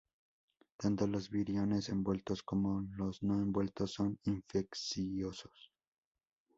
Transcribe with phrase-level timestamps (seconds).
[0.79, 5.71] Tanto los viriones envueltos como los no envueltos son infecciosos.